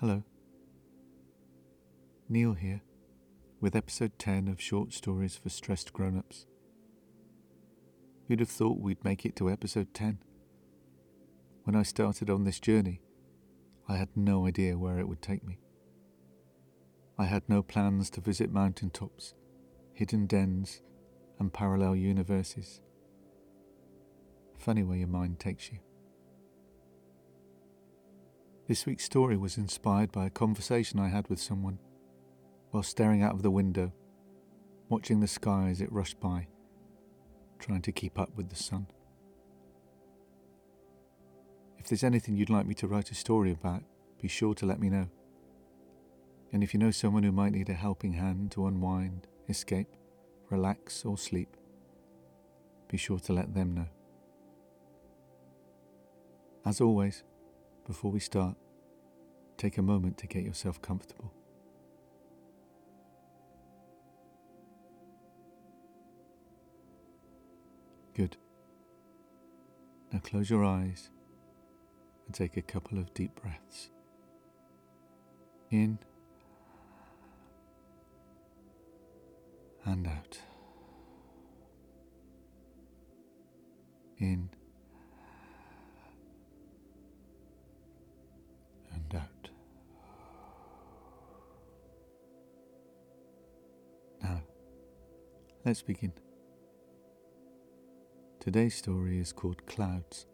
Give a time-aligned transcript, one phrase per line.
[0.00, 0.22] Hello.
[2.26, 2.80] Neil here,
[3.60, 6.46] with episode 10 of Short Stories for Stressed Grown Ups.
[8.26, 10.20] Who'd have thought we'd make it to episode 10?
[11.64, 13.02] When I started on this journey,
[13.90, 15.58] I had no idea where it would take me.
[17.18, 19.34] I had no plans to visit mountaintops,
[19.92, 20.80] hidden dens,
[21.38, 22.80] and parallel universes.
[24.56, 25.80] Funny where your mind takes you.
[28.70, 31.80] This week's story was inspired by a conversation I had with someone
[32.70, 33.92] while staring out of the window,
[34.88, 36.46] watching the sky as it rushed by,
[37.58, 38.86] trying to keep up with the sun.
[41.80, 43.82] If there's anything you'd like me to write a story about,
[44.22, 45.08] be sure to let me know.
[46.52, 49.96] And if you know someone who might need a helping hand to unwind, escape,
[50.48, 51.56] relax, or sleep,
[52.88, 53.88] be sure to let them know.
[56.64, 57.24] As always,
[57.90, 58.54] before we start,
[59.56, 61.32] take a moment to get yourself comfortable.
[68.14, 68.36] Good.
[70.12, 71.10] Now close your eyes
[72.26, 73.90] and take a couple of deep breaths.
[75.72, 75.98] In
[79.84, 80.38] and out.
[84.18, 84.48] In
[89.10, 89.50] and out.
[94.22, 94.42] Now,
[95.64, 96.12] let's begin.
[98.38, 100.26] Today's story is called Clouds.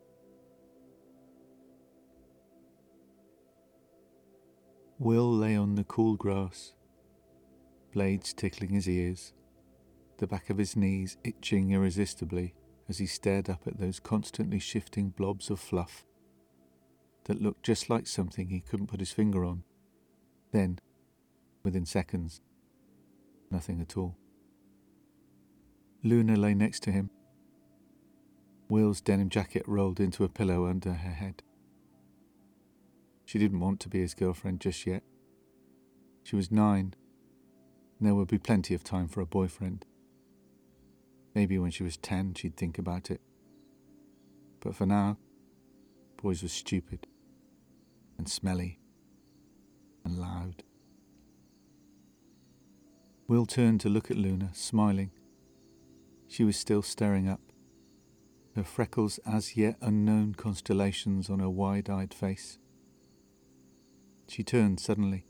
[4.98, 6.72] Will lay on the cool grass,
[7.92, 9.34] blades tickling his ears,
[10.18, 12.54] the back of his knees itching irresistibly
[12.88, 16.06] as he stared up at those constantly shifting blobs of fluff
[17.26, 19.64] that looked just like something he couldn't put his finger on.
[20.52, 20.78] Then,
[21.64, 22.40] within seconds,
[23.50, 24.16] nothing at all.
[26.04, 27.10] Luna lay next to him.
[28.68, 31.42] Will's denim jacket rolled into a pillow under her head.
[33.24, 35.02] She didn't want to be his girlfriend just yet.
[36.22, 36.94] She was nine,
[37.98, 39.84] and there would be plenty of time for a boyfriend.
[41.34, 43.20] Maybe when she was ten, she'd think about it.
[44.60, 45.18] But for now,
[46.16, 47.08] boys were stupid
[48.18, 48.78] and smelly
[50.04, 50.62] and loud.
[53.28, 55.10] Will turned to look at Luna, smiling.
[56.28, 57.40] She was still staring up,
[58.54, 62.58] her freckles as yet unknown constellations on her wide eyed face.
[64.28, 65.26] She turned suddenly,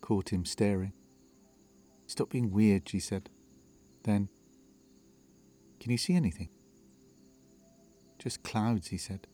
[0.00, 0.92] caught him staring.
[2.06, 3.28] Stop being weird, she said.
[4.04, 4.28] Then,
[5.80, 6.48] Can you see anything?
[8.18, 9.26] Just clouds, he said.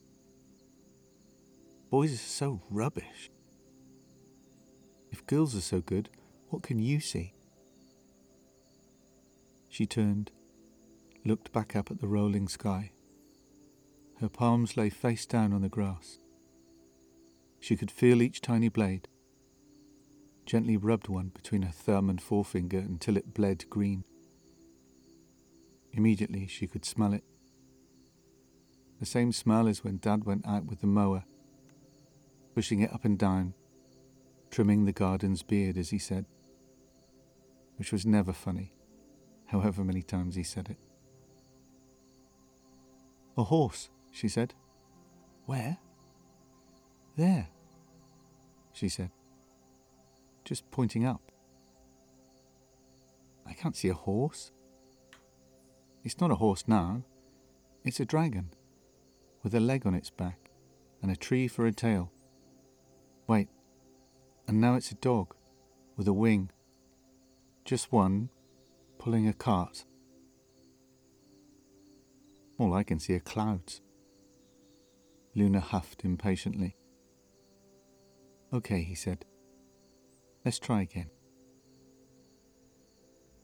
[1.92, 3.30] Boys are so rubbish.
[5.10, 6.08] If girls are so good,
[6.48, 7.34] what can you see?
[9.68, 10.30] She turned,
[11.22, 12.92] looked back up at the rolling sky.
[14.22, 16.16] Her palms lay face down on the grass.
[17.60, 19.06] She could feel each tiny blade,
[20.46, 24.04] gently rubbed one between her thumb and forefinger until it bled green.
[25.92, 27.24] Immediately she could smell it.
[28.98, 31.24] The same smell as when Dad went out with the mower
[32.54, 33.54] pushing it up and down,
[34.50, 36.26] trimming the garden's beard as he said,
[37.76, 38.72] which was never funny,
[39.46, 40.78] however many times he said it.
[43.36, 44.54] A horse, she said.
[45.46, 45.78] Where?
[47.16, 47.48] There,
[48.72, 49.10] she said,
[50.44, 51.20] just pointing up.
[53.46, 54.52] I can't see a horse.
[56.04, 57.02] It's not a horse now,
[57.84, 58.50] it's a dragon,
[59.42, 60.50] with a leg on its back
[61.02, 62.12] and a tree for a tail.
[63.26, 63.48] Wait,
[64.48, 65.34] and now it's a dog
[65.96, 66.50] with a wing.
[67.64, 68.30] Just one
[68.98, 69.84] pulling a cart.
[72.58, 73.80] All I can see are clouds.
[75.34, 76.76] Luna huffed impatiently.
[78.52, 79.24] Okay, he said.
[80.44, 81.10] Let's try again.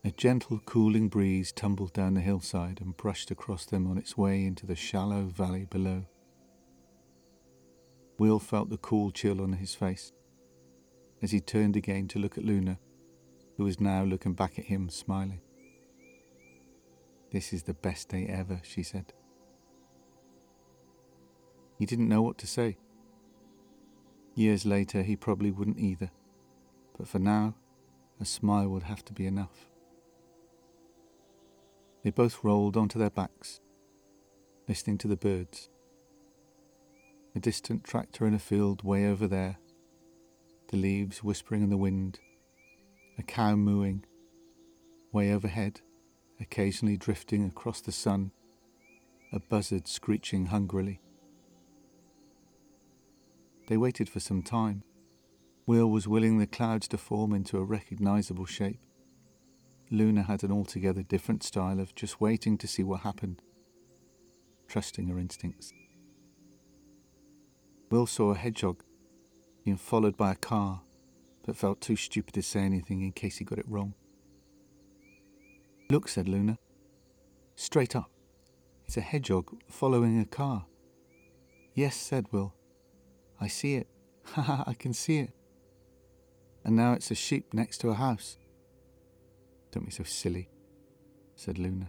[0.05, 4.45] A gentle, cooling breeze tumbled down the hillside and brushed across them on its way
[4.45, 6.07] into the shallow valley below.
[8.19, 10.13] Will felt the cool chill on his face
[11.23, 12.79] as he turned again to look at Luna,
[13.57, 15.41] who was now looking back at him, smiling.
[17.31, 19.13] This is the best day ever, she said.
[21.79, 22.79] He didn't know what to say.
[24.35, 26.11] Years later, he probably wouldn't either,
[26.97, 27.55] but for now,
[28.21, 29.69] a smile would have to be enough.
[32.03, 33.61] They both rolled onto their backs,
[34.69, 35.69] listening to the birds
[37.35, 39.59] a distant tractor in a field way over there,
[40.69, 42.19] the leaves whispering in the wind,
[43.19, 44.05] a cow mooing,
[45.13, 45.81] way overhead,
[46.41, 48.31] occasionally drifting across the sun,
[49.33, 51.01] a buzzard screeching hungrily.
[53.69, 54.83] They waited for some time.
[55.67, 58.81] Will was willing the clouds to form into a recognizable shape.
[59.91, 63.43] Luna had an altogether different style of just waiting to see what happened,
[64.67, 65.73] trusting her instincts.
[67.91, 68.83] Will saw a hedgehog
[69.65, 70.83] being followed by a car,
[71.45, 73.95] but felt too stupid to say anything in case he got it wrong.
[75.91, 76.59] Look, said Luna.
[77.57, 78.11] Straight up.
[78.87, 80.67] It's a hedgehog following a car.
[81.75, 82.55] Yes, said Will.
[83.41, 83.89] I see it.
[84.35, 85.31] Ha ha, I can see it.
[86.63, 88.37] And now it's a sheep next to a house.
[89.71, 90.51] Don't be so silly,
[91.35, 91.89] said Luna.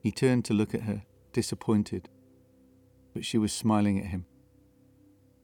[0.00, 2.08] He turned to look at her, disappointed,
[3.14, 4.26] but she was smiling at him.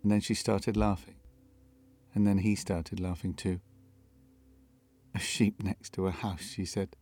[0.02, 1.16] And then she started laughing.
[2.14, 3.60] And then he started laughing too.
[5.14, 6.96] A sheep next to a house, she said,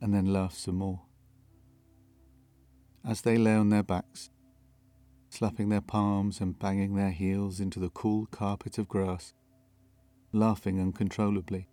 [0.00, 1.02] and then laughed some more.
[3.06, 4.30] As they lay on their backs,
[5.30, 9.34] slapping their palms and banging their heels into the cool carpet of grass,
[10.32, 11.68] laughing uncontrollably.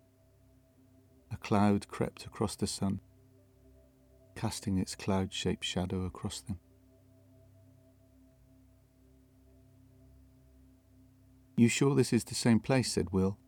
[1.32, 3.00] A cloud crept across the sun,
[4.34, 6.58] casting its cloud shaped shadow across them.
[11.56, 12.92] You sure this is the same place?
[12.92, 13.38] said Will,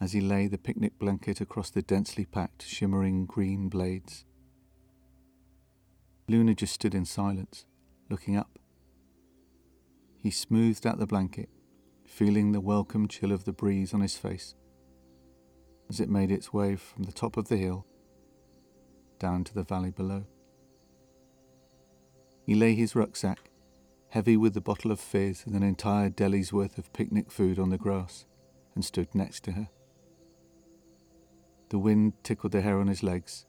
[0.00, 4.24] as he lay the picnic blanket across the densely packed, shimmering green blades.
[6.28, 7.66] Luna just stood in silence,
[8.08, 8.58] looking up.
[10.16, 11.50] He smoothed out the blanket,
[12.06, 14.54] feeling the welcome chill of the breeze on his face
[15.90, 17.84] as it made its way from the top of the hill
[19.18, 20.24] down to the valley below.
[22.46, 23.49] He lay his rucksack,
[24.10, 27.70] heavy with the bottle of fizz and an entire deli's worth of picnic food on
[27.70, 28.26] the grass,
[28.74, 29.68] and stood next to her.
[31.70, 33.46] The wind tickled the hair on his legs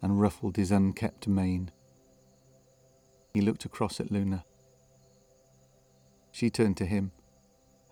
[0.00, 1.70] and ruffled his unkempt mane.
[3.32, 4.44] He looked across at Luna.
[6.32, 7.12] She turned to him,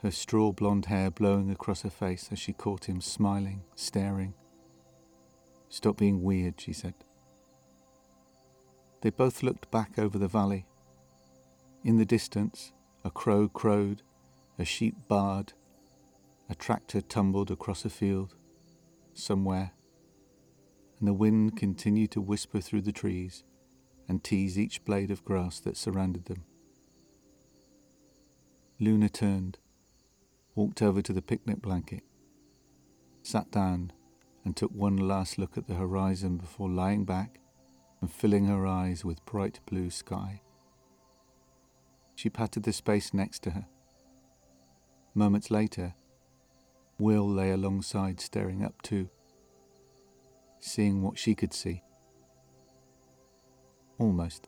[0.02, 4.34] her straw blonde hair blowing across her face as she caught him smiling, staring.
[5.69, 6.94] Stop being weird, she said.
[9.02, 10.66] They both looked back over the valley.
[11.84, 12.73] In the distance,
[13.05, 14.02] a crow crowed,
[14.56, 15.52] a sheep baaed,
[16.49, 18.37] a tractor tumbled across a field,
[19.14, 19.73] somewhere,
[21.00, 23.43] and the wind continued to whisper through the trees
[24.08, 26.44] and tease each blade of grass that surrounded them.
[28.79, 29.58] Luna turned,
[30.55, 32.05] walked over to the picnic blanket,
[33.23, 33.93] sat down,
[34.44, 37.40] and took one last look at the horizon before lying back
[38.00, 40.43] and filling her eyes with bright blue sky.
[42.14, 43.67] She patted the space next to her.
[45.14, 45.94] Moments later,
[46.99, 49.09] Will lay alongside, staring up too,
[50.61, 51.82] seeing what she could see.
[53.99, 54.47] Almost.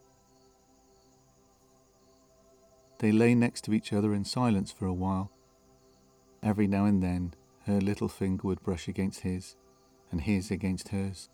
[3.01, 5.33] They lay next to each other in silence for a while.
[6.45, 7.35] Every now and then,
[7.67, 9.57] her little finger would brush against his,
[10.13, 11.29] and his against hers,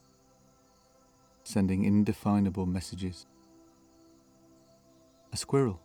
[1.44, 3.26] sending indefinable messages.
[5.32, 5.80] A squirrel,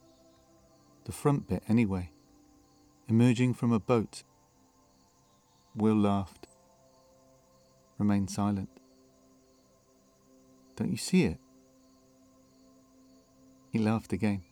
[1.05, 2.11] the front bit anyway,
[3.07, 4.23] emerging from a boat.
[5.75, 6.47] Will laughed,
[7.97, 8.69] remained silent.
[10.75, 11.39] Don't you see it?
[13.71, 14.43] He laughed again.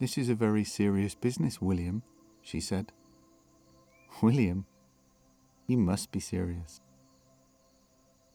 [0.00, 2.02] This is a very serious business, William,
[2.42, 2.92] she said.
[4.20, 4.66] William?
[5.66, 6.80] You must be serious.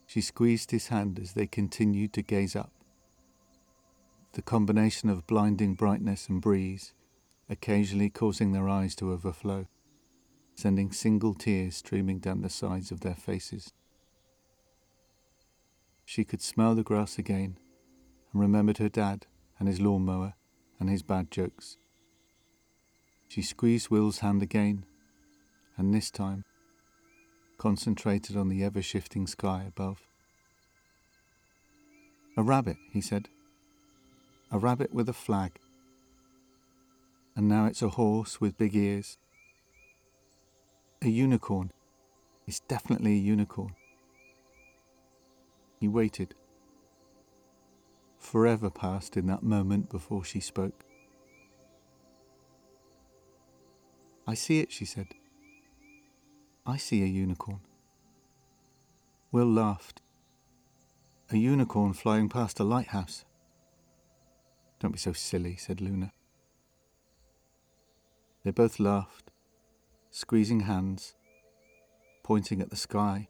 [0.07, 2.71] She squeezed his hand as they continued to gaze up.
[4.33, 6.93] The combination of blinding brightness and breeze
[7.49, 9.65] occasionally causing their eyes to overflow,
[10.55, 13.73] sending single tears streaming down the sides of their faces.
[16.05, 17.57] She could smell the grass again
[18.31, 19.25] and remembered her dad
[19.57, 20.35] and his lawnmower
[20.79, 21.77] and his bad jokes.
[23.27, 24.85] She squeezed Will's hand again,
[25.77, 26.45] and this time
[27.57, 30.01] concentrated on the ever shifting sky above.
[32.37, 33.27] A rabbit, he said.
[34.51, 35.59] A rabbit with a flag.
[37.35, 39.17] And now it's a horse with big ears.
[41.01, 41.71] A unicorn.
[42.47, 43.75] It's definitely a unicorn.
[45.79, 46.35] He waited
[48.19, 50.83] forever passed in that moment before she spoke.
[54.27, 55.07] I see it, she said.
[56.65, 57.61] I see a unicorn.
[59.31, 60.01] Will laughed.
[61.31, 63.25] A unicorn flying past a lighthouse.
[64.79, 66.13] Don't be so silly, said Luna.
[68.43, 69.31] They both laughed,
[70.09, 71.15] squeezing hands,
[72.23, 73.27] pointing at the sky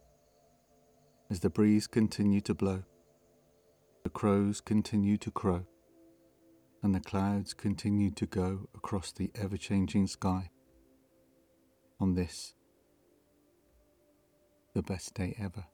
[1.30, 2.84] as the breeze continued to blow.
[4.04, 5.66] The crows continued to crow,
[6.84, 10.50] and the clouds continued to go across the ever changing sky.
[12.00, 12.54] On this,
[14.74, 15.66] the best day ever.